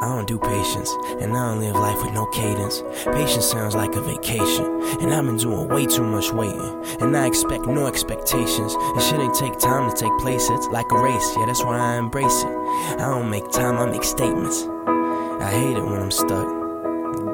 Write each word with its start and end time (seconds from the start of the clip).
I 0.00 0.08
don't 0.08 0.26
do 0.26 0.38
patience, 0.38 0.90
and 1.20 1.36
I 1.36 1.50
don't 1.50 1.60
live 1.60 1.74
life 1.74 2.02
with 2.02 2.14
no 2.14 2.24
cadence. 2.26 2.82
Patience 3.04 3.44
sounds 3.44 3.74
like 3.74 3.94
a 3.96 4.00
vacation, 4.00 4.64
and 4.98 5.12
I've 5.12 5.26
been 5.26 5.36
doing 5.36 5.68
way 5.68 5.84
too 5.84 6.02
much 6.02 6.32
waiting. 6.32 6.84
And 7.00 7.14
I 7.14 7.26
expect 7.26 7.66
no 7.66 7.86
expectations. 7.86 8.74
It 8.78 9.02
shouldn't 9.02 9.34
take 9.34 9.58
time 9.58 9.90
to 9.90 9.94
take 9.94 10.16
place, 10.20 10.48
it's 10.48 10.68
like 10.68 10.90
a 10.90 10.98
race. 10.98 11.34
Yeah, 11.36 11.44
that's 11.44 11.62
why 11.62 11.78
I 11.78 11.98
embrace 11.98 12.42
it. 12.42 12.48
I 12.48 13.10
don't 13.10 13.28
make 13.28 13.50
time, 13.50 13.76
I 13.76 13.90
make 13.90 14.04
statements. 14.04 14.62
I 14.86 15.50
hate 15.50 15.76
it 15.76 15.84
when 15.84 16.00
I'm 16.00 16.10
stuck. 16.10 16.48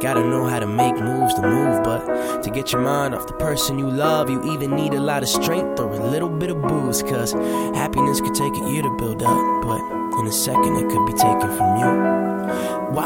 Gotta 0.01 0.25
know 0.25 0.47
how 0.47 0.59
to 0.59 0.67
make 0.67 0.97
moves 0.97 1.35
to 1.35 1.43
move, 1.43 1.85
but 1.85 2.43
to 2.43 2.51
get 2.51 2.73
your 2.73 2.83
mind 2.83 3.15
off 3.15 3.29
the 3.29 3.35
person 3.35 3.79
you 3.79 3.89
love, 3.89 4.29
you 4.29 4.43
either 4.53 4.67
need 4.67 4.93
a 4.93 5.01
lot 5.01 5.23
of 5.23 5.29
strength 5.29 5.79
or 5.79 5.93
a 5.93 6.11
little 6.11 6.29
bit 6.29 6.51
of 6.51 6.61
booze. 6.63 7.01
Cause 7.03 7.33
happiness 7.33 8.21
could 8.21 8.35
take 8.35 8.55
a 8.57 8.71
year 8.71 8.83
to 8.83 8.97
build 8.97 9.23
up, 9.23 9.63
but 9.63 9.81
in 10.19 10.27
a 10.27 10.33
second 10.33 10.77
it 10.77 10.89
could 10.91 11.07
be 11.07 11.13
taken 11.13 11.57
from 11.57 11.77
you. 11.79 12.26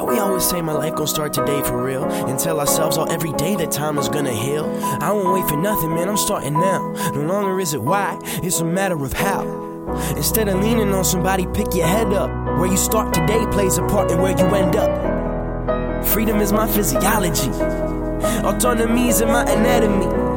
Why 0.00 0.14
we 0.14 0.18
always 0.18 0.48
say 0.48 0.62
my 0.62 0.72
life 0.72 0.94
gon' 0.94 1.06
start 1.06 1.34
today 1.34 1.62
for 1.62 1.84
real 1.84 2.04
and 2.04 2.38
tell 2.38 2.58
ourselves 2.58 2.96
all 2.96 3.12
every 3.12 3.34
day 3.34 3.54
that 3.56 3.70
time 3.70 3.98
is 3.98 4.08
gonna 4.08 4.32
heal? 4.32 4.64
I 4.98 5.12
won't 5.12 5.34
wait 5.34 5.46
for 5.46 5.58
nothing, 5.58 5.94
man, 5.94 6.08
I'm 6.08 6.16
starting 6.16 6.54
now. 6.54 6.90
No 7.12 7.20
longer 7.20 7.60
is 7.60 7.74
it 7.74 7.82
why, 7.82 8.18
it's 8.42 8.60
a 8.60 8.64
matter 8.64 9.04
of 9.04 9.12
how. 9.12 9.42
Instead 10.16 10.48
of 10.48 10.58
leaning 10.58 10.94
on 10.94 11.04
somebody, 11.04 11.46
pick 11.52 11.74
your 11.74 11.86
head 11.86 12.14
up. 12.14 12.30
Where 12.58 12.66
you 12.66 12.78
start 12.78 13.12
today 13.12 13.44
plays 13.50 13.76
a 13.76 13.86
part 13.88 14.10
in 14.10 14.22
where 14.22 14.30
you 14.30 14.46
end 14.54 14.74
up. 14.74 16.06
Freedom 16.06 16.40
is 16.40 16.50
my 16.50 16.66
physiology, 16.66 17.50
autonomy 18.42 19.08
is 19.08 19.20
in 19.20 19.28
my 19.28 19.42
anatomy. 19.52 20.29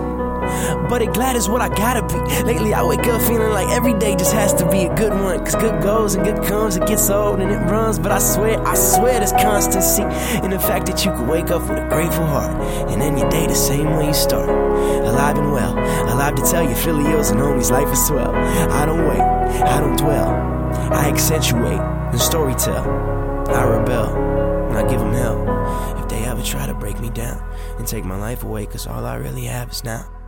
But 0.90 1.02
it 1.02 1.14
glad 1.14 1.36
is 1.36 1.50
what 1.50 1.62
I 1.62 1.70
gotta 1.70 2.02
be. 2.04 2.44
Lately, 2.44 2.74
I 2.74 2.84
wake 2.84 3.06
up 3.08 3.22
feeling 3.22 3.50
like 3.50 3.70
every 3.70 3.94
day 3.94 4.16
just 4.16 4.34
has 4.34 4.54
to 4.56 4.70
be 4.70 4.84
a 4.84 4.96
good 4.96 5.14
one. 5.14 5.40
Cause 5.40 5.56
good 5.56 5.82
goes 5.82 6.16
and 6.16 6.24
good 6.24 6.44
comes, 6.44 6.76
it 6.76 6.86
gets 6.86 7.10
old 7.10 7.40
and 7.40 7.52
it 7.52 7.72
runs. 7.72 8.00
But 8.00 8.12
I 8.12 8.20
swear, 8.20 8.60
I 8.66 8.76
swear 8.76 9.20
there's 9.20 9.32
constancy 9.32 10.04
in 10.44 10.52
the 10.52 10.60
fact 10.60 10.86
that 10.88 11.04
you 11.06 11.12
can 11.12 11.28
wake 11.28 11.50
up 11.52 11.62
with 11.62 11.78
a 11.80 11.88
grateful 11.90 12.26
heart 12.26 12.54
and 12.90 13.02
end 13.02 13.20
your 13.20 13.30
day 13.30 13.48
the 13.48 13.56
same 13.56 13.96
way 13.96 14.08
you 14.08 14.14
start. 14.14 14.50
Alive 14.50 15.38
and 15.38 15.52
well, 15.52 15.78
alive 16.14 16.36
to 16.36 16.42
tell 16.44 16.64
you, 16.64 16.76
Philios 16.76 17.32
and 17.32 17.40
homies, 17.40 17.72
life 17.72 17.92
is 17.92 18.06
swell. 18.06 18.34
I 18.34 18.86
don't 18.86 19.08
wait, 19.08 19.22
I 19.22 19.80
don't 19.80 19.98
dwell, 19.98 20.30
I 20.92 21.10
accentuate 21.10 21.80
and 21.80 22.20
storytell. 22.20 23.14
I 23.50 23.64
rebel 23.66 24.16
and 24.70 24.78
I 24.78 24.90
give 24.90 25.00
them 25.00 25.14
hell 25.14 26.00
if 26.02 26.08
they 26.10 26.24
ever 26.24 26.42
try 26.42 26.66
to 26.66 26.74
break 26.74 27.00
me 27.00 27.10
down 27.10 27.44
and 27.78 27.88
take 27.88 28.06
my 28.06 28.18
life 28.18 28.44
away, 28.44 28.66
cause 28.66 28.88
all 28.88 29.06
I 29.06 29.16
really 29.16 29.46
have 29.46 29.72
is 29.72 29.84
now. 29.84 30.23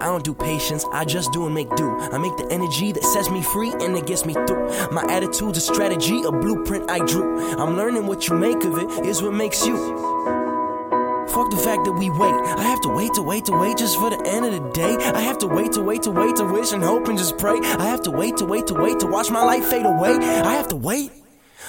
I 0.00 0.06
don't 0.06 0.24
do 0.24 0.34
patience, 0.34 0.84
I 0.92 1.04
just 1.04 1.32
do 1.32 1.46
and 1.46 1.54
make 1.54 1.74
do. 1.76 1.98
I 1.98 2.18
make 2.18 2.36
the 2.36 2.46
energy 2.50 2.92
that 2.92 3.04
sets 3.04 3.30
me 3.30 3.42
free 3.42 3.72
and 3.72 3.96
it 3.96 4.06
gets 4.06 4.24
me 4.24 4.34
through. 4.34 4.68
My 4.90 5.04
attitude's 5.08 5.58
a 5.58 5.60
strategy, 5.60 6.22
a 6.22 6.32
blueprint 6.32 6.90
I 6.90 6.98
drew. 6.98 7.56
I'm 7.58 7.76
learning 7.76 8.06
what 8.06 8.28
you 8.28 8.36
make 8.36 8.62
of 8.64 8.78
it 8.78 9.06
is 9.06 9.22
what 9.22 9.32
makes 9.32 9.66
you. 9.66 9.76
Fuck 11.28 11.50
the 11.50 11.56
fact 11.56 11.84
that 11.84 11.92
we 11.92 12.10
wait. 12.10 12.34
I 12.34 12.62
have 12.62 12.80
to 12.82 12.88
wait 12.88 13.14
to 13.14 13.22
wait 13.22 13.44
to 13.46 13.52
wait 13.52 13.78
just 13.78 13.98
for 13.98 14.10
the 14.10 14.22
end 14.26 14.44
of 14.44 14.52
the 14.52 14.70
day. 14.70 14.96
I 14.96 15.20
have 15.20 15.38
to 15.38 15.48
wait 15.48 15.72
to 15.72 15.82
wait 15.82 16.02
to 16.02 16.10
wait 16.10 16.36
to 16.36 16.44
wish 16.44 16.72
and 16.72 16.82
hope 16.82 17.08
and 17.08 17.18
just 17.18 17.38
pray. 17.38 17.58
I 17.60 17.86
have 17.86 18.02
to 18.02 18.10
wait 18.10 18.36
to 18.36 18.44
wait 18.44 18.66
to 18.68 18.74
wait 18.74 19.00
to 19.00 19.06
watch 19.06 19.30
my 19.30 19.42
life 19.42 19.64
fade 19.64 19.86
away. 19.86 20.12
I 20.12 20.54
have 20.54 20.68
to 20.68 20.76
wait 20.76 21.10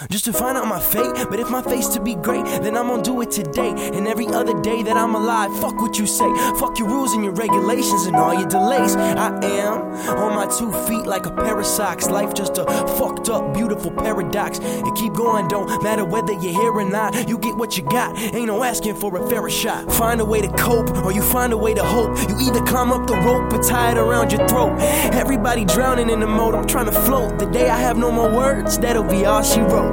just 0.10 0.26
to 0.26 0.34
find 0.34 0.58
out 0.58 0.68
my 0.68 0.80
fate. 0.80 1.28
But 1.30 1.40
if 1.40 1.50
my 1.50 1.62
fate's 1.62 1.90
to 1.90 2.02
be 2.02 2.16
great, 2.16 2.46
then 2.46 2.76
I'm 2.76 2.88
gonna 2.88 3.04
do 3.04 3.22
it 3.22 3.32
today 3.32 3.74
and 3.94 4.08
every 4.08 4.28
other 4.28 4.60
day 4.62 4.84
that 4.84 4.98
I'm 4.98 5.16
alive. 5.16 5.58
Fuck 5.60 5.80
what 5.82 5.98
you 5.98 6.08
say, 6.08 6.30
fuck 6.60 6.78
your 6.80 6.88
rules 6.88 7.14
and 7.14 7.24
your 7.24 7.34
regulations 7.34 8.06
and 8.06 8.16
all 8.16 8.34
your 8.34 8.48
delays. 8.48 8.96
I 8.96 9.28
am 9.44 9.94
on 10.18 10.36
my 10.36 10.46
two 10.58 10.72
feet 10.88 11.06
like 11.06 11.26
a 11.26 11.32
pair 11.32 11.60
of 11.60 11.66
socks. 11.66 12.10
Life 12.10 12.34
just 12.34 12.58
a 12.58 12.66
fucked 12.98 13.30
up, 13.30 13.54
beautiful 13.54 13.92
paradox. 13.92 14.60
And 14.60 14.96
keep 14.98 15.14
going, 15.14 15.48
don't 15.48 15.68
matter 15.84 16.06
whether 16.06 16.34
you're 16.34 16.54
here 16.54 16.72
or 16.72 16.90
not. 16.90 17.28
You 17.30 17.38
get 17.38 17.56
what 17.56 17.78
you 17.78 17.84
got, 17.84 18.18
ain't 18.18 18.48
no 18.48 18.64
asking 18.64 18.96
for 18.96 19.16
a 19.18 19.30
fairer 19.30 19.50
shot. 19.50 19.92
Find 19.92 20.22
a 20.22 20.26
way 20.26 20.42
to 20.42 20.50
cope, 20.50 20.90
or 21.06 21.12
you 21.12 21.22
find 21.22 21.54
a 21.54 21.58
way 21.58 21.74
to 21.74 21.84
hope. 21.84 22.18
You 22.30 22.36
either 22.42 22.62
climb 22.66 22.92
up 22.92 23.08
the 23.08 23.16
rope 23.16 23.54
or 23.54 23.62
tie 23.62 23.92
it 23.92 23.98
around 23.98 24.32
your 24.32 24.48
throat. 24.48 24.78
Everybody 25.14 25.66
drowning 25.66 26.10
in 26.10 26.20
the 26.20 26.28
mode, 26.28 26.56
I'm 26.56 26.68
trying 26.68 26.86
to 26.86 26.92
float. 26.92 27.40
The 27.40 27.46
day 27.46 27.70
I 27.70 27.78
have 27.78 27.98
no 27.98 28.12
more 28.12 28.32
words, 28.32 28.78
that'll 28.80 29.04
be 29.04 29.26
all 29.26 29.44
she 29.44 29.62
wrote. 29.62 29.85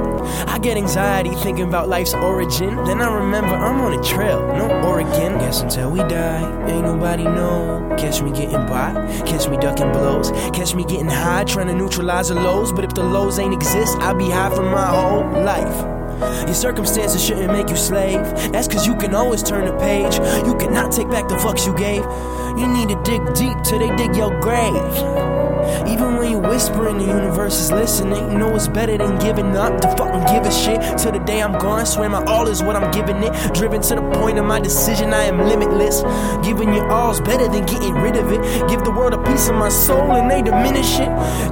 I 0.47 0.59
get 0.59 0.77
anxiety 0.77 1.33
thinking 1.35 1.67
about 1.67 1.89
life's 1.89 2.13
origin. 2.13 2.75
Then 2.85 3.01
I 3.01 3.13
remember 3.13 3.55
I'm 3.55 3.81
on 3.81 3.99
a 3.99 4.03
trail, 4.03 4.41
no 4.55 4.69
Oregon. 4.87 5.37
Guess 5.39 5.61
until 5.61 5.91
we 5.91 5.99
die, 5.99 6.41
ain't 6.69 6.85
nobody 6.85 7.23
know. 7.23 7.95
Catch 7.97 8.21
me 8.21 8.31
getting 8.31 8.65
by, 8.67 8.93
catch 9.25 9.47
me 9.47 9.57
ducking 9.57 9.91
blows, 9.91 10.31
catch 10.51 10.73
me 10.75 10.83
getting 10.83 11.07
high, 11.07 11.43
trying 11.43 11.67
to 11.67 11.73
neutralize 11.73 12.29
the 12.29 12.35
lows. 12.35 12.71
But 12.71 12.85
if 12.85 12.93
the 12.93 13.03
lows 13.03 13.39
ain't 13.39 13.53
exist, 13.53 13.97
I'll 13.99 14.15
be 14.15 14.29
high 14.29 14.49
for 14.49 14.63
my 14.63 14.87
whole 14.87 15.43
life. 15.43 15.93
Your 16.45 16.53
circumstances 16.53 17.23
shouldn't 17.23 17.51
make 17.51 17.69
you 17.69 17.75
slave. 17.75 18.23
That's 18.51 18.67
cause 18.67 18.85
you 18.87 18.95
can 18.95 19.13
always 19.15 19.43
turn 19.43 19.65
the 19.65 19.77
page. 19.77 20.15
You 20.45 20.55
cannot 20.55 20.91
take 20.91 21.09
back 21.09 21.27
the 21.27 21.35
fucks 21.35 21.65
you 21.65 21.75
gave. 21.75 22.03
You 22.59 22.67
need 22.67 22.89
to 22.89 23.01
dig 23.03 23.21
deep 23.33 23.57
till 23.63 23.79
they 23.79 23.95
dig 23.95 24.15
your 24.15 24.39
grave. 24.39 25.32
Even 25.87 26.17
when 26.17 26.31
you 26.31 26.39
whispering, 26.39 26.97
the 26.97 27.05
universe 27.05 27.59
is 27.59 27.71
listening. 27.71 28.31
You 28.31 28.37
know 28.37 28.55
it's 28.55 28.67
better 28.67 28.97
than 28.97 29.17
giving 29.19 29.55
up 29.55 29.79
to 29.81 29.87
fucking 29.95 30.25
give 30.33 30.45
a 30.45 30.51
shit. 30.51 30.97
Till 30.97 31.11
the 31.11 31.19
day 31.19 31.41
I'm 31.41 31.53
gone, 31.53 31.85
swear 31.85 32.09
my 32.09 32.23
all 32.25 32.47
is 32.47 32.61
what 32.63 32.75
I'm 32.75 32.91
giving 32.91 33.21
it. 33.23 33.33
Driven 33.53 33.81
to 33.81 33.95
the 33.95 34.09
point 34.19 34.37
of 34.39 34.45
my 34.45 34.59
decision, 34.59 35.13
I 35.13 35.23
am 35.23 35.39
limitless. 35.39 36.03
Giving 36.45 36.73
your 36.73 36.89
all's 36.91 37.21
better 37.21 37.47
than 37.47 37.65
getting 37.65 37.93
rid 37.95 38.15
of 38.15 38.31
it. 38.31 38.41
Give 38.69 38.83
the 38.83 38.91
world 38.91 39.13
a 39.13 39.23
piece 39.23 39.49
of 39.49 39.55
my 39.55 39.69
soul 39.69 40.11
and 40.11 40.29
they 40.29 40.41
diminish 40.41 40.99
it. 40.99 41.09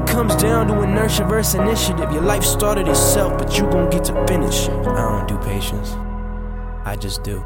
Comes 0.07 0.35
down 0.35 0.67
to 0.67 0.81
inertia 0.81 1.25
versus 1.25 1.55
initiative. 1.55 2.11
Your 2.11 2.23
life 2.23 2.43
started 2.43 2.87
itself, 2.87 3.37
but 3.37 3.57
you 3.57 3.63
gon' 3.63 3.89
get 3.89 4.03
to 4.05 4.27
finish. 4.27 4.69
I 4.69 4.83
don't 4.83 5.27
do 5.27 5.37
patience, 5.39 5.91
I 6.85 6.95
just 6.95 7.23
do. 7.23 7.43